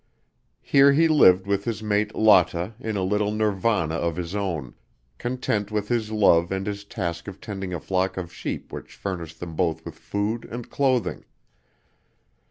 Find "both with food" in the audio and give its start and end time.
9.55-10.45